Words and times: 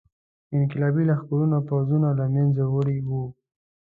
انقلابي 0.57 1.03
لښکرو 1.09 1.57
پوځونه 1.69 2.09
له 2.19 2.25
منځه 2.33 2.63
وړي 2.73 2.97
وو. 3.07 3.23